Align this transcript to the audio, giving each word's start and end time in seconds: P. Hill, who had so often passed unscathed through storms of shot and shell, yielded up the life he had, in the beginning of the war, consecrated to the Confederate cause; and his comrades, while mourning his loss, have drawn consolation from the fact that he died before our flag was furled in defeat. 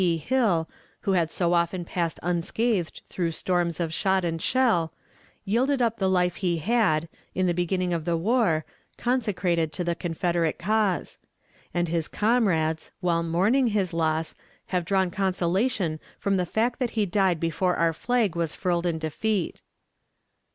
P. 0.01 0.17
Hill, 0.17 0.67
who 1.01 1.11
had 1.11 1.31
so 1.31 1.53
often 1.53 1.85
passed 1.85 2.19
unscathed 2.23 3.03
through 3.07 3.29
storms 3.29 3.79
of 3.79 3.93
shot 3.93 4.25
and 4.25 4.41
shell, 4.41 4.93
yielded 5.45 5.79
up 5.79 5.97
the 5.99 6.09
life 6.09 6.37
he 6.37 6.57
had, 6.57 7.07
in 7.35 7.45
the 7.45 7.53
beginning 7.53 7.93
of 7.93 8.03
the 8.03 8.17
war, 8.17 8.65
consecrated 8.97 9.71
to 9.73 9.83
the 9.83 9.93
Confederate 9.93 10.57
cause; 10.57 11.19
and 11.71 11.87
his 11.87 12.07
comrades, 12.07 12.91
while 12.99 13.21
mourning 13.21 13.67
his 13.67 13.93
loss, 13.93 14.33
have 14.73 14.85
drawn 14.85 15.11
consolation 15.11 15.99
from 16.17 16.37
the 16.37 16.47
fact 16.47 16.79
that 16.79 16.89
he 16.97 17.05
died 17.05 17.39
before 17.39 17.75
our 17.75 17.93
flag 17.93 18.35
was 18.35 18.55
furled 18.55 18.87
in 18.87 18.97
defeat. 18.97 19.61